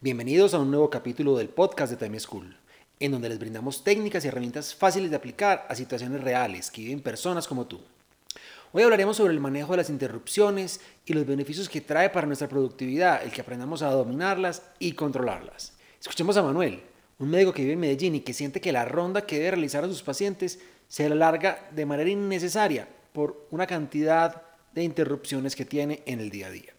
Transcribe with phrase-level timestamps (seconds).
[0.00, 2.56] Bienvenidos a un nuevo capítulo del podcast de Time School,
[3.00, 7.00] en donde les brindamos técnicas y herramientas fáciles de aplicar a situaciones reales que viven
[7.00, 7.80] personas como tú.
[8.70, 12.48] Hoy hablaremos sobre el manejo de las interrupciones y los beneficios que trae para nuestra
[12.48, 15.72] productividad el que aprendamos a dominarlas y controlarlas.
[16.00, 16.80] Escuchemos a Manuel,
[17.18, 19.82] un médico que vive en Medellín y que siente que la ronda que debe realizar
[19.82, 26.04] a sus pacientes se alarga de manera innecesaria por una cantidad de interrupciones que tiene
[26.06, 26.72] en el día a día.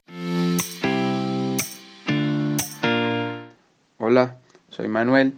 [4.11, 5.35] Hola, soy Manuel.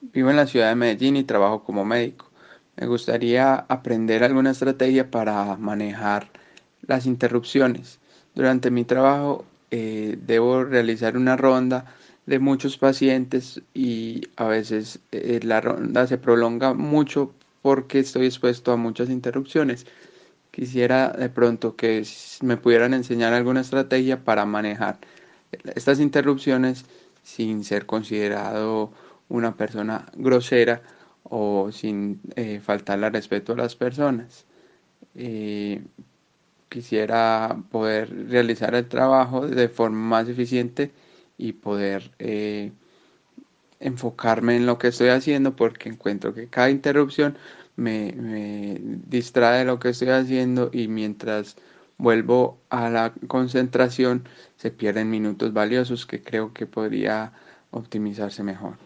[0.00, 2.28] Vivo en la ciudad de Medellín y trabajo como médico.
[2.74, 6.28] Me gustaría aprender alguna estrategia para manejar
[6.88, 8.00] las interrupciones.
[8.34, 11.94] Durante mi trabajo eh, debo realizar una ronda
[12.26, 18.72] de muchos pacientes y a veces eh, la ronda se prolonga mucho porque estoy expuesto
[18.72, 19.86] a muchas interrupciones.
[20.50, 22.04] Quisiera de pronto que
[22.42, 24.98] me pudieran enseñar alguna estrategia para manejar
[25.76, 26.86] estas interrupciones
[27.24, 28.92] sin ser considerado
[29.28, 30.82] una persona grosera
[31.24, 34.44] o sin eh, faltarle respeto a las personas.
[35.16, 35.82] Eh,
[36.68, 40.92] quisiera poder realizar el trabajo de forma más eficiente
[41.38, 42.72] y poder eh,
[43.80, 47.38] enfocarme en lo que estoy haciendo porque encuentro que cada interrupción
[47.76, 51.56] me, me distrae de lo que estoy haciendo y mientras
[51.98, 57.32] vuelvo a la concentración, se pierden minutos valiosos que creo que podría
[57.70, 58.76] optimizarse mejor.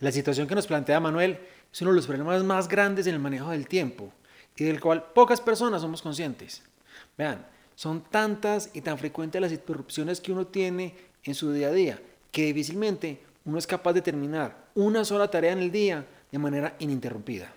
[0.00, 1.38] La situación que nos plantea Manuel
[1.72, 4.12] es uno de los problemas más grandes en el manejo del tiempo
[4.56, 6.62] y del cual pocas personas somos conscientes.
[7.18, 10.94] Vean, son tantas y tan frecuentes las interrupciones que uno tiene
[11.24, 15.52] en su día a día que difícilmente uno es capaz de terminar una sola tarea
[15.52, 17.52] en el día de manera ininterrumpida.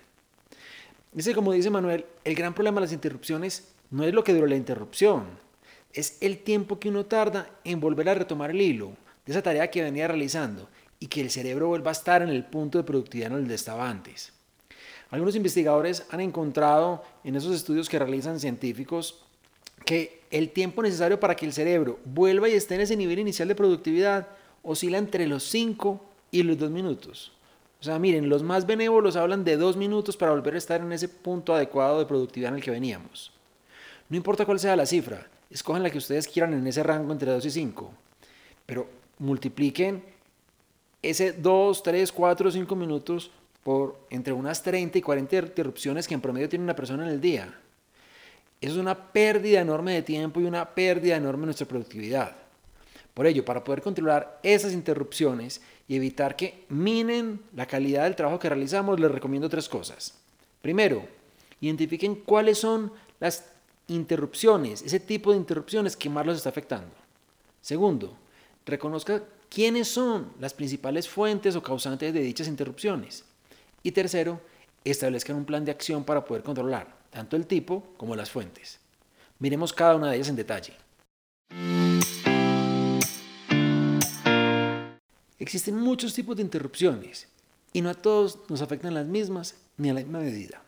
[1.14, 4.48] Dice, como dice Manuel, el gran problema de las interrupciones no es lo que duró
[4.48, 5.26] la interrupción,
[5.92, 8.92] es el tiempo que uno tarda en volver a retomar el hilo
[9.24, 12.44] de esa tarea que venía realizando y que el cerebro vuelva a estar en el
[12.44, 14.32] punto de productividad en el que estaba antes.
[15.10, 19.22] Algunos investigadores han encontrado en esos estudios que realizan científicos
[19.86, 23.46] que el tiempo necesario para que el cerebro vuelva y esté en ese nivel inicial
[23.46, 24.26] de productividad
[24.64, 27.33] oscila entre los 5 y los 2 minutos.
[27.84, 30.90] O sea, miren, los más benévolos hablan de dos minutos para volver a estar en
[30.90, 33.30] ese punto adecuado de productividad en el que veníamos.
[34.08, 37.30] No importa cuál sea la cifra, escojan la que ustedes quieran en ese rango entre
[37.30, 37.92] 2 y 5,
[38.64, 40.02] pero multipliquen
[41.02, 43.30] ese 2, 3, 4, 5 minutos
[43.62, 47.20] por entre unas 30 y 40 interrupciones que en promedio tiene una persona en el
[47.20, 47.54] día.
[48.62, 52.34] Eso es una pérdida enorme de tiempo y una pérdida enorme de nuestra productividad.
[53.12, 58.38] Por ello, para poder controlar esas interrupciones y evitar que minen la calidad del trabajo
[58.38, 60.14] que realizamos, les recomiendo tres cosas.
[60.62, 61.06] Primero,
[61.60, 63.44] identifiquen cuáles son las
[63.88, 66.94] interrupciones, ese tipo de interrupciones que más los está afectando.
[67.60, 68.16] Segundo,
[68.64, 73.24] reconozca quiénes son las principales fuentes o causantes de dichas interrupciones.
[73.82, 74.40] Y tercero,
[74.84, 78.78] establezcan un plan de acción para poder controlar tanto el tipo como las fuentes.
[79.38, 80.72] Miremos cada una de ellas en detalle.
[85.44, 87.28] Existen muchos tipos de interrupciones
[87.70, 90.62] y no a todos nos afectan las mismas ni a la misma medida.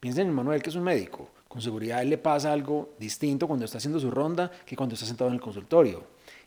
[0.00, 1.28] Piensen en Manuel, que es un médico.
[1.46, 5.04] Con seguridad él le pasa algo distinto cuando está haciendo su ronda que cuando está
[5.04, 6.04] sentado en el consultorio.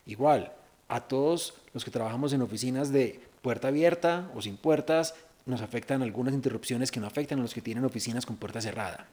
[0.07, 0.53] Igual,
[0.87, 5.13] a todos los que trabajamos en oficinas de puerta abierta o sin puertas,
[5.45, 9.07] nos afectan algunas interrupciones que no afectan a los que tienen oficinas con puerta cerrada.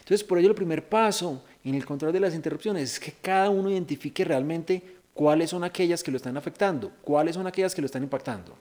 [0.00, 3.50] Entonces, por ello, el primer paso en el control de las interrupciones es que cada
[3.50, 7.86] uno identifique realmente cuáles son aquellas que lo están afectando, cuáles son aquellas que lo
[7.86, 8.56] están impactando.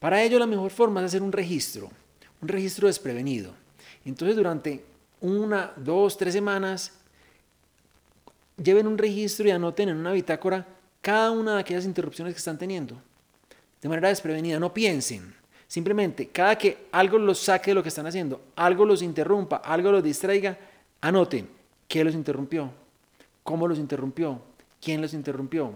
[0.00, 1.88] Para ello la mejor forma es hacer un registro,
[2.42, 3.52] un registro desprevenido.
[4.04, 4.84] Entonces durante
[5.20, 6.94] una, dos, tres semanas,
[8.60, 10.66] lleven un registro y anoten en una bitácora
[11.00, 13.00] cada una de aquellas interrupciones que están teniendo.
[13.80, 15.32] De manera desprevenida, no piensen.
[15.68, 19.92] Simplemente, cada que algo los saque de lo que están haciendo, algo los interrumpa, algo
[19.92, 20.58] los distraiga,
[21.00, 21.48] anoten
[21.86, 22.68] qué los interrumpió,
[23.44, 24.42] cómo los interrumpió,
[24.86, 25.74] quién los interrumpió.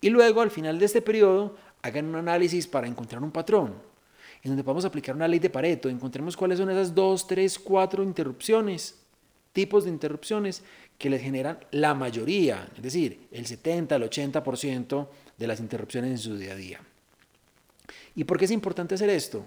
[0.00, 3.74] Y luego, al final de este periodo, hagan un análisis para encontrar un patrón,
[4.42, 8.02] en donde podamos aplicar una ley de Pareto, encontremos cuáles son esas dos, tres, cuatro
[8.02, 8.94] interrupciones,
[9.52, 10.62] tipos de interrupciones
[10.96, 15.06] que les generan la mayoría, es decir, el 70, el 80%
[15.36, 16.80] de las interrupciones en su día a día.
[18.16, 19.44] ¿Y por qué es importante hacer esto?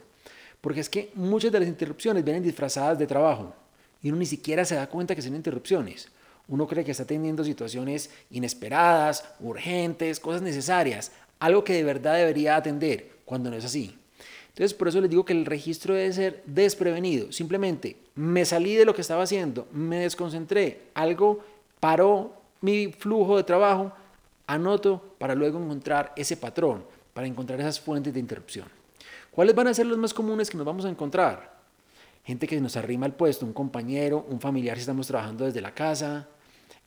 [0.61, 3.55] Porque es que muchas de las interrupciones vienen disfrazadas de trabajo
[4.03, 6.09] y uno ni siquiera se da cuenta que son interrupciones.
[6.47, 12.55] Uno cree que está teniendo situaciones inesperadas, urgentes, cosas necesarias, algo que de verdad debería
[12.55, 13.97] atender, cuando no es así.
[14.49, 17.31] Entonces, por eso les digo que el registro debe ser desprevenido.
[17.31, 21.43] Simplemente me salí de lo que estaba haciendo, me desconcentré, algo
[21.79, 23.91] paró mi flujo de trabajo,
[24.47, 26.83] anoto para luego encontrar ese patrón,
[27.13, 28.67] para encontrar esas fuentes de interrupción.
[29.31, 31.55] ¿Cuáles van a ser los más comunes que nos vamos a encontrar?
[32.23, 35.75] Gente que nos arrima al puesto, un compañero, un familiar si estamos trabajando desde la
[35.75, 36.27] casa.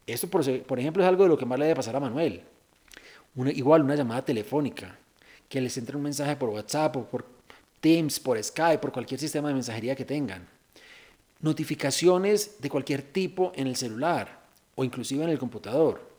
[0.07, 2.43] Esto, por, ejemplo, es algo de lo que más le debe pasar a Manuel.
[3.37, 4.99] igual una llamada telefónica,
[5.49, 7.25] que les entre un mensaje por WhatsApp o por
[7.81, 10.47] Teams, por Skype, por cualquier sistema de mensajería que tengan.
[11.41, 14.41] Notificaciones de cualquier tipo en el celular
[14.75, 16.11] o inclusive en el computador.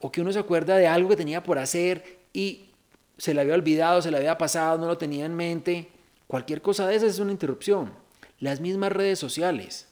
[0.00, 2.70] O que uno se acuerda de algo que tenía por hacer y
[3.18, 5.88] se le había olvidado, se le había pasado, no lo tenía en mente.
[6.26, 7.92] Cualquier cosa de esas es una interrupción.
[8.40, 9.86] Las mismas redes sociales.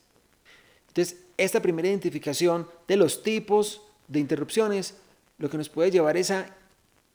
[0.89, 4.95] Entonces, esta primera identificación de los tipos de interrupciones
[5.39, 6.55] lo que nos puede llevar es a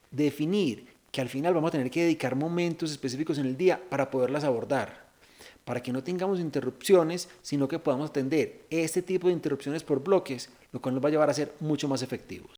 [0.10, 4.10] definir que al final vamos a tener que dedicar momentos específicos en el día para
[4.10, 5.06] poderlas abordar,
[5.64, 10.50] para que no tengamos interrupciones, sino que podamos atender este tipo de interrupciones por bloques,
[10.72, 12.56] lo cual nos va a llevar a ser mucho más efectivos.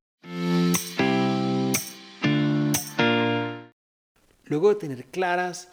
[4.45, 5.67] Luego de tener claras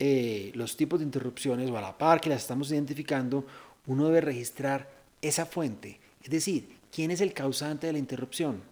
[0.00, 3.44] eh, los tipos de interrupciones o a la par que las estamos identificando,
[3.86, 8.62] uno debe registrar esa fuente, es decir, quién es el causante de la interrupción.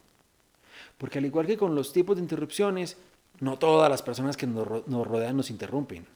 [0.98, 2.96] Porque al igual que con los tipos de interrupciones,
[3.40, 6.06] no todas las personas que nos, rodean nos interrumpen.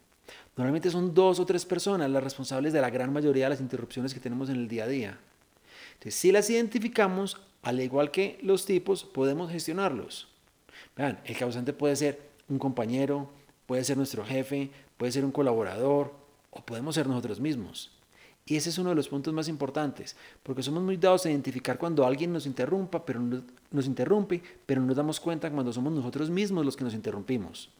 [0.56, 4.14] Normalmente son dos o tres personas las responsables de la gran mayoría de las interrupciones
[4.14, 5.18] que tenemos en el día a día.
[5.94, 10.28] Entonces, si las identificamos, al igual que los tipos, podemos gestionarlos.
[10.96, 13.30] Vean, el causante puede ser un compañero,
[13.66, 16.14] puede ser nuestro jefe, puede ser un colaborador
[16.50, 17.90] o podemos ser nosotros mismos.
[18.50, 21.78] Y ese es uno de los puntos más importantes, porque somos muy dados a identificar
[21.78, 23.20] cuando alguien nos interrumpa, pero
[23.70, 27.70] nos interrumpe, pero no nos damos cuenta cuando somos nosotros mismos los que nos interrumpimos.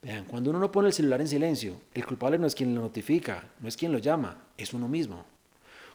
[0.00, 2.82] Vean, cuando uno no pone el celular en silencio, el culpable no es quien lo
[2.82, 5.24] notifica, no es quien lo llama, es uno mismo.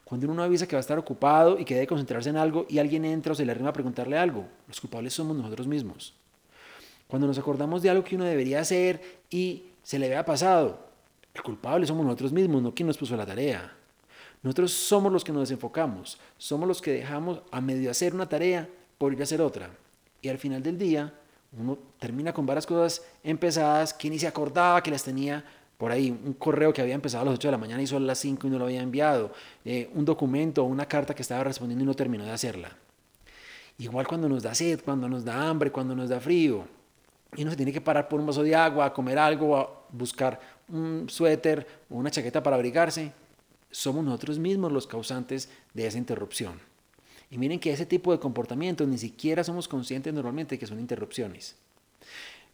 [0.04, 2.66] Cuando uno no avisa que va a estar ocupado y que debe concentrarse en algo
[2.68, 6.12] y alguien entra o se le arrima a preguntarle algo, los culpables somos nosotros mismos.
[7.08, 10.80] Cuando nos acordamos de algo que uno debería hacer y se le había pasado,
[11.32, 13.75] el culpable somos nosotros mismos, no quien nos puso la tarea.
[14.46, 18.68] Nosotros somos los que nos desenfocamos, somos los que dejamos a medio hacer una tarea
[18.96, 19.70] por ir a hacer otra.
[20.22, 21.12] Y al final del día,
[21.58, 25.44] uno termina con varias cosas empezadas que ni se acordaba que las tenía
[25.76, 26.12] por ahí.
[26.12, 28.18] Un correo que había empezado a las 8 de la mañana y solo a las
[28.18, 29.32] 5 y no lo había enviado.
[29.64, 32.70] Eh, un documento o una carta que estaba respondiendo y no terminó de hacerla.
[33.78, 36.68] Igual cuando nos da sed, cuando nos da hambre, cuando nos da frío
[37.36, 39.68] y uno se tiene que parar por un vaso de agua, a comer algo, a
[39.90, 40.38] buscar
[40.68, 43.12] un suéter o una chaqueta para abrigarse,
[43.76, 46.58] somos nosotros mismos los causantes de esa interrupción.
[47.30, 51.56] Y miren que ese tipo de comportamientos ni siquiera somos conscientes normalmente que son interrupciones.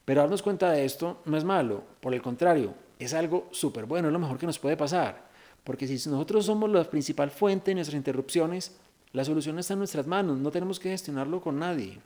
[0.04, 4.08] Pero darnos cuenta de esto no es malo, por el contrario, es algo súper bueno,
[4.08, 5.30] es lo mejor que nos puede pasar.
[5.62, 8.72] Porque si nosotros somos la principal fuente de nuestras interrupciones,
[9.12, 12.00] la solución está en nuestras manos, no tenemos que gestionarlo con nadie.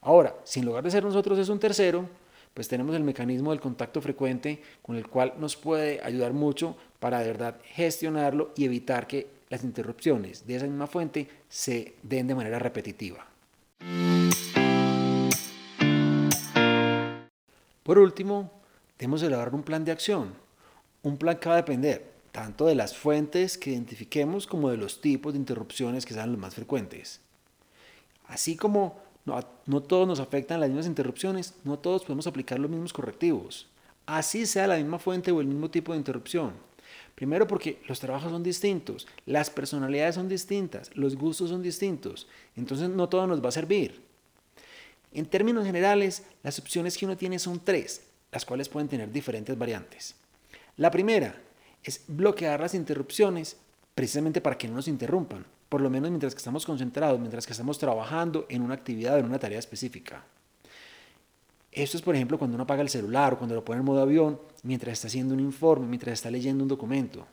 [0.00, 2.08] Ahora, si en lugar de ser nosotros es un tercero,
[2.54, 7.18] pues tenemos el mecanismo del contacto frecuente con el cual nos puede ayudar mucho para
[7.18, 12.34] de verdad gestionarlo y evitar que las interrupciones de esa misma fuente se den de
[12.34, 13.26] manera repetitiva.
[17.82, 18.50] Por último,
[18.98, 20.32] debemos elaborar un plan de acción,
[21.02, 25.00] un plan que va a depender tanto de las fuentes que identifiquemos como de los
[25.00, 27.20] tipos de interrupciones que sean los más frecuentes.
[28.26, 32.92] Así como no, todos nos afectan las mismas interrupciones, no todos podemos aplicar los mismos
[32.92, 33.66] correctivos.
[34.06, 36.52] Así sea la misma fuente o el mismo tipo de interrupción.
[37.14, 42.26] Primero porque los trabajos son distintos, las personalidades son distintas, los gustos son distintos,
[42.56, 44.02] entonces no todo nos va a servir.
[45.12, 48.02] En términos generales, las opciones que uno tiene son tres,
[48.32, 50.16] las cuales pueden tener diferentes variantes.
[50.76, 51.40] La primera
[51.84, 53.56] es bloquear las interrupciones
[53.94, 57.52] precisamente para que no nos interrumpan por lo menos mientras que estamos concentrados, mientras que
[57.52, 60.22] estamos trabajando en una actividad, en una tarea específica.
[61.72, 64.00] Esto es, por ejemplo, cuando uno apaga el celular o cuando lo pone en modo
[64.00, 67.26] avión mientras está haciendo un informe, mientras está leyendo un documento.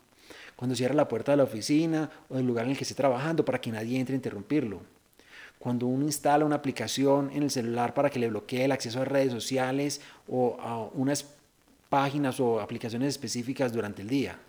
[0.56, 3.46] Cuando cierra la puerta de la oficina o del lugar en el que esté trabajando
[3.46, 4.82] para que nadie entre a interrumpirlo.
[5.60, 9.06] Cuando uno instala una aplicación en el celular para que le bloquee el acceso a
[9.06, 11.28] redes sociales o a unas
[11.90, 14.40] páginas o aplicaciones específicas durante el día.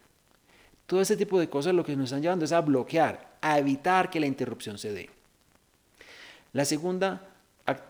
[0.92, 4.10] Todo ese tipo de cosas lo que nos están llevando es a bloquear, a evitar
[4.10, 5.08] que la interrupción se dé.
[6.52, 7.30] La segunda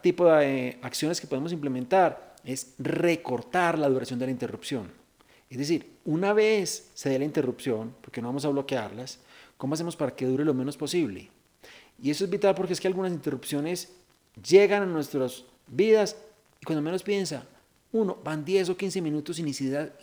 [0.00, 4.88] tipo de acciones que podemos implementar es recortar la duración de la interrupción.
[5.50, 9.18] Es decir, una vez se dé la interrupción, porque no vamos a bloquearlas,
[9.56, 11.28] ¿cómo hacemos para que dure lo menos posible?
[12.00, 13.90] Y eso es vital porque es que algunas interrupciones
[14.48, 16.16] llegan a nuestras vidas
[16.60, 17.48] y cuando menos piensa,
[17.90, 19.50] uno, van 10 o 15 minutos y ni,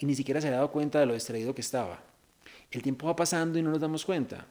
[0.00, 2.09] y ni siquiera se ha dado cuenta de lo distraído que estaba.
[2.70, 4.46] El tiempo va pasando y no nos damos cuenta.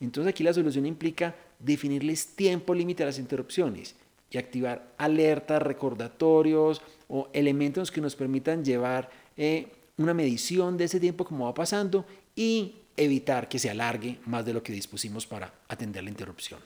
[0.00, 3.94] Entonces aquí la solución implica definirles tiempo límite a las interrupciones
[4.30, 11.00] y activar alertas, recordatorios o elementos que nos permitan llevar eh, una medición de ese
[11.00, 15.52] tiempo como va pasando y evitar que se alargue más de lo que dispusimos para
[15.68, 16.60] atender la interrupción.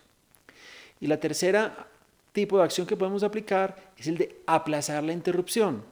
[1.00, 1.88] Y la tercera
[2.32, 5.82] tipo de acción que podemos aplicar es el de aplazar la interrupción.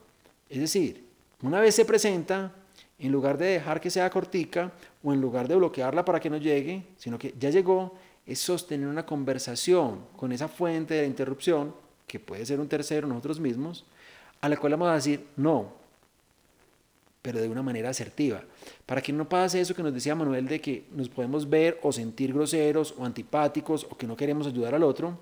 [0.48, 1.04] Es decir,
[1.42, 2.52] una vez se presenta,
[2.98, 6.36] en lugar de dejar que sea cortica o en lugar de bloquearla para que no
[6.36, 7.94] llegue, sino que ya llegó,
[8.26, 11.74] es sostener una conversación con esa fuente de interrupción,
[12.06, 13.84] que puede ser un tercero, nosotros mismos,
[14.40, 15.72] a la cual vamos a decir no,
[17.22, 18.42] pero de una manera asertiva,
[18.84, 21.92] para que no pase eso que nos decía Manuel de que nos podemos ver o
[21.92, 25.18] sentir groseros o antipáticos o que no queremos ayudar al otro,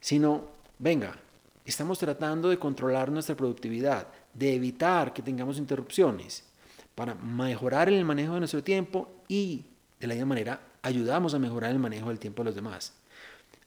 [0.00, 0.44] sino,
[0.78, 1.16] venga,
[1.64, 6.44] estamos tratando de controlar nuestra productividad, de evitar que tengamos interrupciones,
[6.94, 9.64] para mejorar el manejo de nuestro tiempo y
[9.98, 12.94] de la misma manera ayudamos a mejorar el manejo del tiempo de los demás.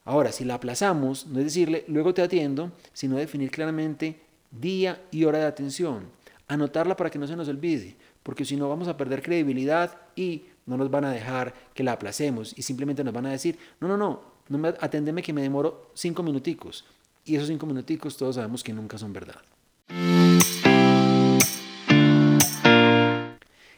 [0.05, 4.19] Ahora, si la aplazamos, no es decirle luego te atiendo, sino definir claramente
[4.51, 6.07] día y hora de atención,
[6.47, 10.45] anotarla para que no se nos olvide, porque si no vamos a perder credibilidad y
[10.65, 13.87] no nos van a dejar que la aplacemos y simplemente nos van a decir, no,
[13.87, 16.85] no, no, no me, aténdeme que me demoro cinco minuticos.
[17.25, 19.41] Y esos cinco minuticos todos sabemos que nunca son verdad.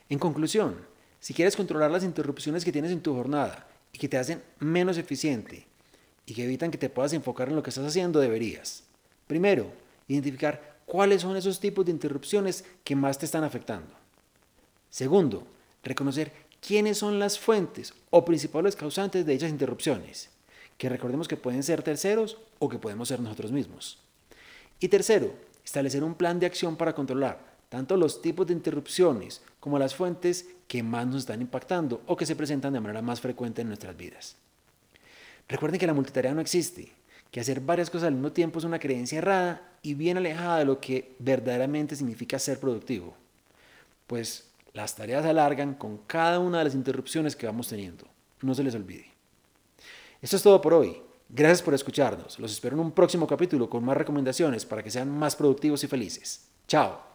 [0.10, 0.78] En conclusión,
[1.20, 4.98] si quieres controlar las interrupciones que tienes en tu jornada y que te hacen menos
[4.98, 5.66] eficiente
[6.26, 8.84] y que evitan que te puedas enfocar en lo que estás haciendo, deberías.
[9.26, 9.72] Primero,
[10.08, 13.96] identificar cuáles son esos tipos de interrupciones que más te están afectando.
[14.92, 15.48] Segundo,
[15.84, 16.32] reconocer
[16.62, 20.30] quiénes son las fuentes o principales causantes de dichas interrupciones,
[20.78, 24.00] que recordemos que pueden ser terceros o que podemos ser nosotros mismos.
[24.80, 25.34] Y tercero,
[25.64, 30.48] establecer un plan de acción para controlar tanto los tipos de interrupciones como las fuentes
[30.66, 33.98] que más nos están impactando o que se presentan de manera más frecuente en nuestras
[33.98, 34.38] vidas.
[35.50, 36.94] Recuerden que la multitarea no existe,
[37.30, 40.66] que hacer varias cosas al mismo tiempo es una creencia errada y bien alejada de
[40.66, 43.14] lo que verdaderamente significa ser productivo,
[44.08, 48.08] pues las tareas se alargan con cada una de las interrupciones que vamos teniendo.
[48.42, 49.12] No se les olvide.
[50.22, 51.02] Esto es todo por hoy.
[51.28, 52.40] Gracias por escucharnos.
[52.40, 55.88] Los espero en un próximo capítulo con más recomendaciones para que sean más productivos y
[55.88, 56.48] felices.
[56.70, 57.15] Chao.